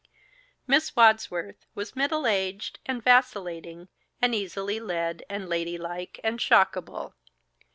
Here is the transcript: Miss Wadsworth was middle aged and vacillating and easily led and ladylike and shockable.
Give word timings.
Miss 0.65 0.95
Wadsworth 0.95 1.67
was 1.75 1.95
middle 1.95 2.25
aged 2.25 2.79
and 2.87 3.03
vacillating 3.03 3.87
and 4.19 4.33
easily 4.33 4.79
led 4.79 5.23
and 5.29 5.47
ladylike 5.47 6.19
and 6.23 6.39
shockable. 6.39 7.13